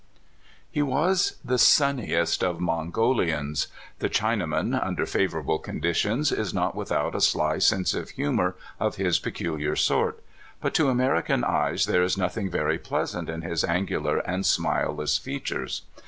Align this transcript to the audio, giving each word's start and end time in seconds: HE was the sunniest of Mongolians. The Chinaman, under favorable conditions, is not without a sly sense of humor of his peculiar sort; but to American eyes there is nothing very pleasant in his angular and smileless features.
HE 0.71 0.81
was 0.81 1.35
the 1.45 1.59
sunniest 1.59 2.43
of 2.43 2.59
Mongolians. 2.59 3.67
The 3.99 4.09
Chinaman, 4.09 4.73
under 4.83 5.05
favorable 5.05 5.59
conditions, 5.59 6.31
is 6.31 6.55
not 6.55 6.73
without 6.73 7.13
a 7.13 7.21
sly 7.21 7.59
sense 7.59 7.93
of 7.93 8.09
humor 8.09 8.55
of 8.79 8.95
his 8.95 9.19
peculiar 9.19 9.75
sort; 9.75 10.23
but 10.59 10.73
to 10.73 10.89
American 10.89 11.43
eyes 11.43 11.85
there 11.85 12.01
is 12.01 12.17
nothing 12.17 12.49
very 12.49 12.79
pleasant 12.79 13.29
in 13.29 13.43
his 13.43 13.63
angular 13.63 14.17
and 14.27 14.43
smileless 14.43 15.19
features. 15.19 15.83